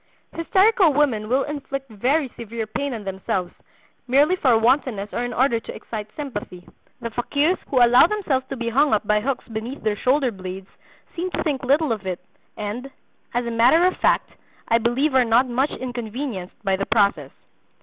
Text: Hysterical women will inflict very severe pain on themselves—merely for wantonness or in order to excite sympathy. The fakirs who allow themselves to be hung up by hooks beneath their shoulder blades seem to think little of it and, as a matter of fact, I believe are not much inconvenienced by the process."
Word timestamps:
Hysterical 0.35 0.93
women 0.93 1.29
will 1.29 1.43
inflict 1.43 1.87
very 1.91 2.27
severe 2.29 2.65
pain 2.65 2.91
on 2.95 3.03
themselves—merely 3.03 4.35
for 4.37 4.57
wantonness 4.57 5.09
or 5.13 5.23
in 5.23 5.31
order 5.31 5.59
to 5.59 5.75
excite 5.75 6.07
sympathy. 6.15 6.67
The 7.01 7.11
fakirs 7.11 7.59
who 7.67 7.85
allow 7.85 8.07
themselves 8.07 8.47
to 8.49 8.55
be 8.55 8.69
hung 8.69 8.95
up 8.95 9.05
by 9.05 9.21
hooks 9.21 9.47
beneath 9.47 9.83
their 9.83 9.95
shoulder 9.95 10.31
blades 10.31 10.69
seem 11.15 11.29
to 11.29 11.43
think 11.43 11.63
little 11.63 11.91
of 11.91 12.07
it 12.07 12.19
and, 12.57 12.89
as 13.35 13.45
a 13.45 13.51
matter 13.51 13.85
of 13.85 13.95
fact, 13.97 14.31
I 14.67 14.79
believe 14.79 15.13
are 15.13 15.23
not 15.23 15.47
much 15.47 15.69
inconvenienced 15.69 16.55
by 16.65 16.77
the 16.77 16.87
process." 16.87 17.29